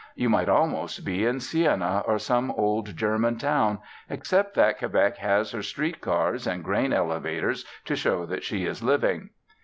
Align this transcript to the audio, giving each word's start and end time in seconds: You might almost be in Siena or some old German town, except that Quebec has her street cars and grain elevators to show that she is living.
You 0.15 0.29
might 0.31 0.49
almost 0.49 1.05
be 1.05 1.27
in 1.27 1.39
Siena 1.39 2.01
or 2.07 2.17
some 2.17 2.49
old 2.49 2.97
German 2.97 3.37
town, 3.37 3.77
except 4.09 4.55
that 4.55 4.79
Quebec 4.79 5.17
has 5.17 5.51
her 5.51 5.61
street 5.61 6.01
cars 6.01 6.47
and 6.47 6.63
grain 6.63 6.91
elevators 6.91 7.65
to 7.85 7.95
show 7.95 8.25
that 8.25 8.43
she 8.43 8.65
is 8.65 8.81
living. 8.81 9.29